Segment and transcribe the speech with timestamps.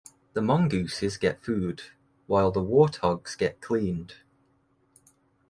[0.33, 1.83] The mongooses get food,
[2.25, 4.15] while the warthogs get cleaned.